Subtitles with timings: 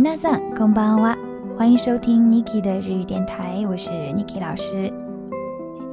[0.00, 1.18] 皆さんこんばんは。
[1.58, 4.92] 欢迎收听 Niki 的日语电台，我是 Niki 老师。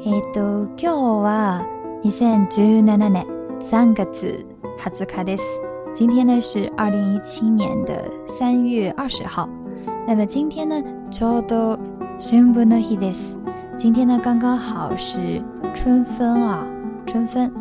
[0.03, 0.91] えっと今日
[1.23, 1.65] は
[2.11, 3.25] 三月二十日、
[3.63, 4.45] 三个字、
[4.77, 5.43] 汉字カレッス。
[5.95, 9.49] 今天呢是二零一七年的三月二十号。
[10.07, 10.75] 那么今天呢
[11.09, 11.79] ちょうど
[12.19, 13.39] 旬分の日です。
[13.75, 15.41] 今天呢刚刚好是
[15.73, 16.67] 春分啊，
[17.07, 17.51] 春分。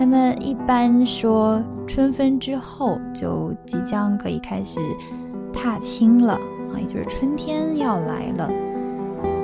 [0.00, 4.80] 那么一般说春分之后就即将可以开始。
[5.52, 8.50] 踏青了啊，也就是春天要来了。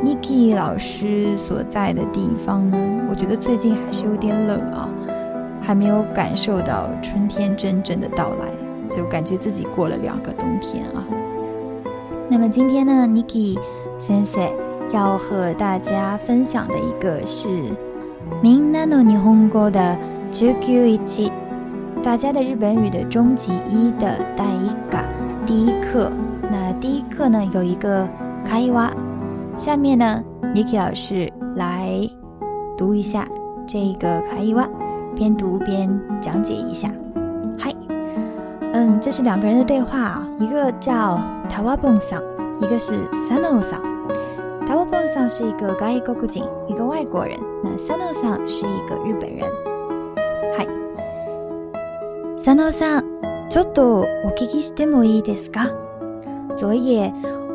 [0.03, 2.77] Niki 老师所在的地方呢，
[3.11, 4.89] 我觉得最近还是有点冷啊，
[5.61, 8.51] 还没有感受到春天真正的到来，
[8.91, 11.05] 就感觉自己过了两个冬天啊。
[12.29, 13.59] 那么今天呢，Niki
[13.99, 14.41] 先生
[14.93, 17.49] 要和大家分享的一个是
[18.43, 19.99] Minano 尼红哥的
[20.31, 21.33] j u k i c i
[22.03, 25.18] 大家的日本语的终极一的带一感。
[25.49, 26.13] 第一课，
[26.53, 28.07] 那第一课呢有一个
[28.45, 28.93] 卡伊娃。
[29.57, 31.89] 下面呢 n i k i 老师来
[32.77, 33.27] 读一下
[33.67, 34.69] 这个卡伊娃，
[35.17, 35.89] 边读边
[36.21, 36.91] 讲解一下。
[37.59, 37.75] 嗨，
[38.75, 41.19] 嗯，这是两个人的对话，一个叫
[41.49, 42.23] 塔瓦蹦桑，
[42.61, 42.93] 一个是
[43.27, 43.83] 三诺桑。
[44.67, 47.35] 塔瓦蹦桑是一个咖喱国古井，一个外国人。
[47.65, 49.49] 那三诺桑是一个日本人。
[50.55, 50.67] 嗨，
[52.37, 53.03] 三诺桑。
[53.51, 54.05] ちょっとお
[54.37, 55.69] 聞きしてもいいですか
[56.55, 56.99] 所以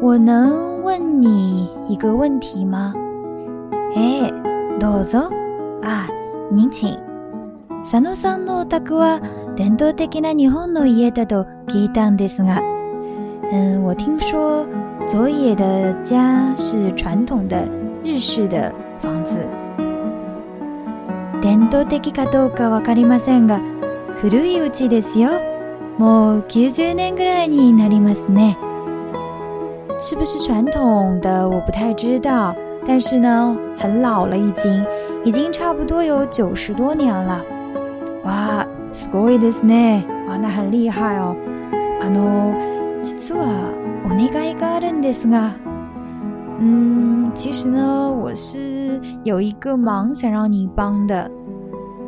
[0.02, 2.94] 我能问你一个问题吗
[3.96, 4.34] ええ、
[4.80, 5.30] どうぞ。
[5.84, 6.08] あ、
[6.52, 6.98] 您请。
[7.84, 9.22] 佐野さんのお宅は
[9.56, 12.60] 伝統的な日本の家だと聞いたんですが、
[13.52, 14.66] 嗯，我听说
[15.06, 17.68] 佐野的家是传统的
[18.04, 19.38] 日式的房子。
[21.40, 23.62] 伝統的かどうかわかりませんが、
[24.16, 25.30] 古いうちですよ。
[26.00, 28.56] 我記得那個你那裡嗎？
[30.00, 30.16] 是？
[30.16, 31.48] 不是传统的？
[31.48, 32.56] 我不太知道。
[32.86, 34.86] 但是呢，很老了，已经，
[35.24, 37.42] 已经差不多有九十多年了。
[38.26, 38.66] 哇！
[38.92, 40.02] すごいですね。
[40.28, 41.36] 哇，那很厉害哦。
[42.02, 42.54] あの
[43.04, 43.48] 実は
[44.06, 45.52] お願いがあるんですが、
[46.60, 51.30] 嗯，其实呢，我是有一个忙想让你帮的。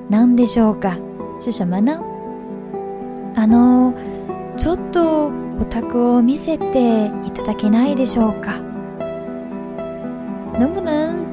[0.09, 0.93] 何ででしょうか？
[1.39, 1.97] 是什么呢？
[3.37, 3.93] あの
[4.57, 8.57] ちょっとお宅を見せていただけないでしょうか
[10.57, 11.25] 能不能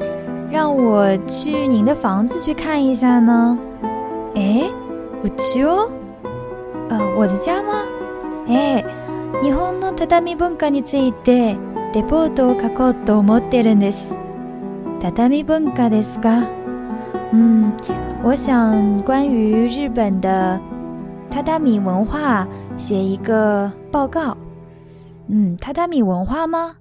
[0.50, 3.56] 让我去您的房子去看一下呢？
[4.34, 4.68] 哎，
[5.24, 5.88] うちを？
[6.90, 7.84] 呃，我的家吗？
[8.48, 11.56] えー、日本の畳文化について
[11.94, 14.14] レポートを書こうと思ってるんです。
[15.00, 16.42] 畳文化ですか
[17.32, 17.74] うん。
[18.22, 20.60] 我想关于日本的
[21.32, 24.36] 榻榻米文化写一个报告。
[25.30, 26.76] うん、榻榻米文化吗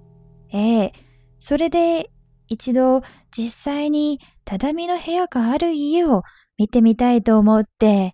[0.52, 0.92] ええ、
[1.40, 2.10] それで
[2.48, 6.20] 一度実際に畳の部屋がある家を
[6.58, 8.12] 見てみたいと思って。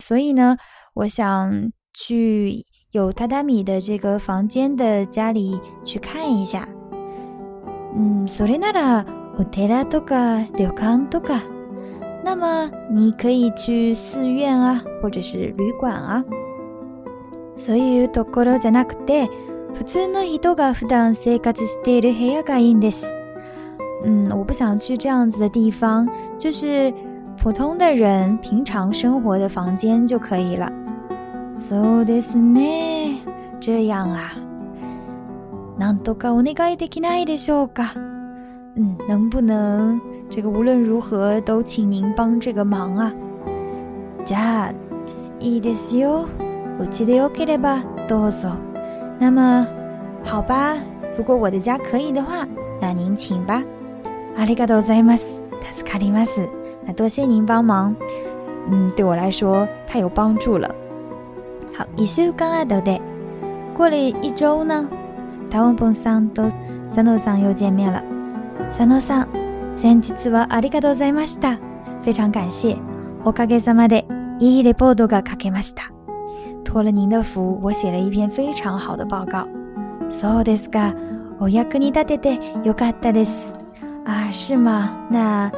[0.00, 0.56] 所以呢、
[0.94, 6.68] 我想去有榻榻米的这个房间的家里去看一下。
[7.94, 9.06] うん、それなら
[9.38, 11.57] お寺とか旅館とか。
[12.30, 16.22] 那么你可以去寺院啊，或者是旅館啊。
[17.56, 19.30] そういうところじゃなくて、
[19.74, 23.06] 普通の人が普段生活している部屋がいいんです。
[24.04, 26.06] 嗯，我不想去这样子的地方，
[26.38, 26.92] 就是
[27.42, 30.70] 普通的人平常生活的房间就可以了。
[31.56, 33.20] そうですね。
[33.58, 34.34] 这样啊。
[35.78, 37.94] なんとかお願いできないでしょうか。
[38.76, 39.98] 嗯，能不能
[40.30, 43.12] 这个无论如何都请您帮这个忙啊！
[44.24, 44.70] 家，
[45.40, 46.26] イデスよ。
[46.78, 48.50] うちで OK でば、どうぞ。
[49.18, 49.66] 那么，
[50.22, 50.76] 好吧，
[51.16, 52.46] 如果我的家可以的话，
[52.80, 53.62] 那您请吧。
[54.36, 56.46] アリガトウザイマス、タスカリマス。
[56.84, 57.94] 那多谢您帮忙。
[58.70, 60.68] 嗯，对我来说太有帮助了。
[61.74, 63.00] 好，一周刚阿都的。
[63.74, 64.86] 过了一周呢，
[65.50, 66.42] 大王本三都
[66.88, 68.02] 三头桑又见面了。
[68.70, 69.26] 三头桑。
[69.80, 71.60] 先日はありがとうございました。
[72.04, 72.76] 非常感謝。
[73.24, 74.06] おかげさまで、
[74.40, 75.92] いいレポートが書けました。
[76.64, 79.46] 托了您的福，我写了一篇非常好的报告。
[80.10, 80.96] そうですか。
[81.38, 83.54] お役に立ててよかったです。
[84.04, 84.90] 啊，是吗？
[85.08, 85.48] 那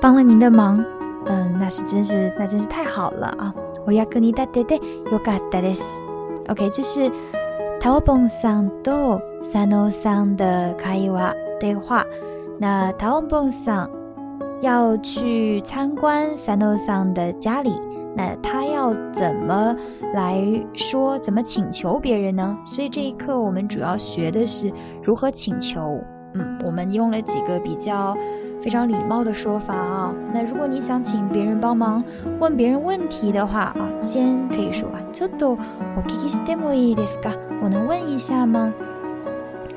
[0.00, 0.82] 帮了您的忙，
[1.26, 3.54] 嗯，那是真是那真是太好了啊！
[3.86, 4.76] お役に立てて
[5.12, 5.82] よかったです。
[6.48, 7.12] OK，这是
[7.78, 12.06] タオポンさんと佐野さんの会話对话。
[12.60, 13.88] 那汤姆桑
[14.60, 17.70] 要去参观山豆桑的家里，
[18.16, 19.74] 那他要怎么
[20.12, 20.42] 来
[20.74, 22.58] 说，怎么请求别人呢？
[22.66, 24.72] 所以这一课我们主要学的是
[25.02, 26.00] 如何请求。
[26.34, 28.14] 嗯，我们用了几个比较
[28.60, 30.12] 非常礼貌的说法啊。
[30.32, 32.02] 那如果你想请别人帮忙，
[32.40, 35.56] 问别人问题的话啊，先可以说啊，ちょっと、
[35.96, 37.30] お聞きしてもいいですか？
[37.62, 38.74] 我能问一下吗？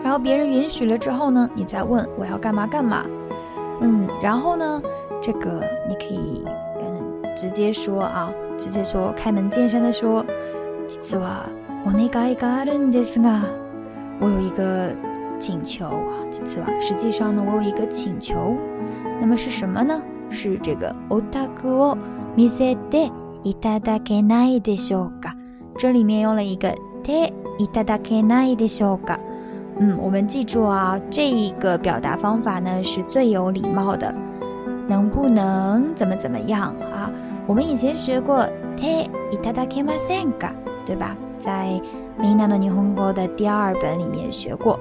[0.03, 3.05] 然后别人允许了之后呢，你再问我要干嘛干嘛，
[3.81, 4.81] 嗯，然后呢，
[5.21, 6.43] 这个你可以
[6.79, 10.25] 嗯直接说啊，直接说开门见山的说，
[10.87, 11.45] 実は、
[11.85, 13.43] 我那个あるんです啊，
[14.19, 14.89] 我有一个
[15.39, 18.55] 请求啊，実は，实际上呢，我有一个请求，
[19.19, 20.01] 那么是什么呢？
[20.31, 21.97] 是这个、お大哥を
[22.35, 23.11] 見せて
[23.43, 25.33] いただけないでしょうか？
[25.77, 29.19] 这里面用了一个で、いただけないでしょうか？
[29.83, 34.13] 嗯，我们记住啊，这一个表达方法呢是最有礼貌的，
[34.87, 37.11] 能不能怎么怎么样啊？
[37.47, 38.43] 我们以前学过
[38.77, 39.09] te i
[39.41, 40.07] t a a k i m a s
[40.85, 41.17] 对吧？
[41.39, 41.81] 在
[42.21, 44.79] 《明娜的霓虹国》的第二本里面学过。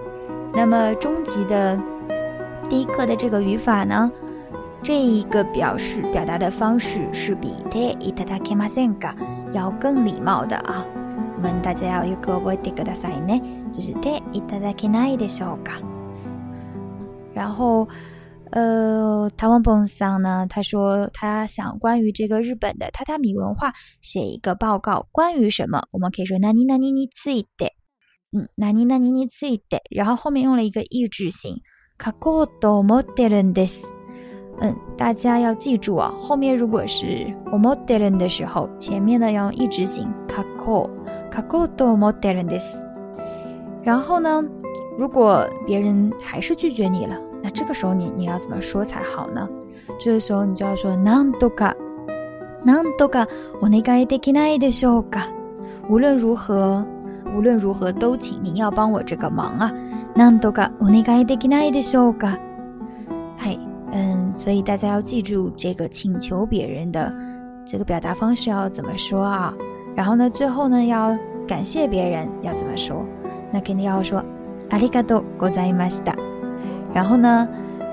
[0.52, 1.80] 那么中级的
[2.68, 4.12] 第一课的这个语法呢，
[4.82, 8.78] 这一个表示表达的方式是比 te i t a a k i m a s
[9.52, 10.84] 要更礼貌的啊。
[11.38, 13.40] 我们大家要有个 body 个大塞呢。
[13.72, 15.80] 就是对，いただけないでしょうか。
[17.34, 17.86] 然后，
[18.50, 23.72] 呃，タワンボンさん呢，他说他想关于这个日本的榻榻米文化
[24.02, 25.06] 写一个报告。
[25.12, 25.82] 关于什么？
[25.92, 27.72] 我们可以说なに、なに、に次いで。
[28.32, 29.80] 嗯，なに、なに、に次いで。
[29.90, 31.60] 然后后面用了一个意志型。
[31.96, 33.86] かこどもてるんです。
[34.62, 40.04] 嗯，大家要记住啊，后面如果是もてる的时候，前面呢要用意志型。
[40.26, 40.88] かこ、
[41.30, 42.89] かこどもてるんです。
[43.82, 44.42] 然后呢，
[44.98, 49.48] 如果别人还是拒绝你了，那这个时候你你要怎么说才好呢？
[49.98, 51.72] 这个时候你就要说 n ん n か
[52.64, 53.26] ”，“なんと n
[53.60, 55.40] お n いできないでしょう i e n d
[55.88, 56.84] 无论如何，
[57.36, 59.72] 无论如何都请您要帮我这个忙啊
[60.14, 62.28] n ん n かお願いできないで i ょ e か”。
[62.28, 62.40] n d
[63.36, 63.58] 嗨，
[63.92, 67.12] 嗯，所以大家要记住这个请求别人的
[67.66, 69.54] 这个表达方式要怎么说啊？
[69.96, 71.16] 然后呢，最后呢要
[71.48, 73.04] 感谢别人要怎么说？
[73.50, 74.22] 那肯定要说
[74.70, 76.14] “阿里う多，ざい马し达”。
[76.94, 77.48] 然后呢，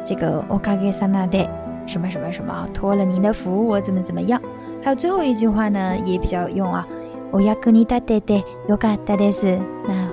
[0.06, 1.48] 这个“おかげさまで”
[1.88, 4.39] 什么什么什么，托了您的福，我怎么怎么样？
[4.83, 6.86] 还有最后一句话呢，也比较用啊
[7.31, 9.57] ，“我亚格尼达德德有卡达德斯”，
[9.88, 10.07] 那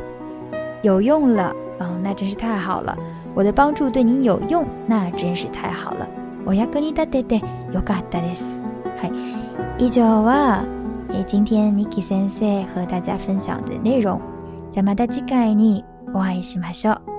[0.82, 2.96] 有用了嗯，那真是太好了！
[3.34, 6.08] 我的帮助对您有用，那真是太好了。
[6.46, 7.36] “我亚格尼达德德
[7.72, 8.62] 有卡达德斯”，
[8.96, 9.10] 嗨，
[9.76, 10.30] 这就是
[11.08, 14.20] 诶今天尼基先生和大家分享的内容。
[14.74, 17.13] じゃあまた次回にお会いしましょう。